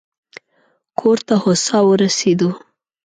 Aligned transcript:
کور 0.99 1.17
ته 1.27 1.33
هوسا 1.43 1.77
ورسېدو. 1.85 2.49